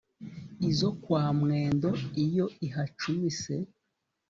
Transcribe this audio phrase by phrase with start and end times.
[0.69, 1.89] izo kwa mwendo,
[2.25, 3.55] iyo ihacumise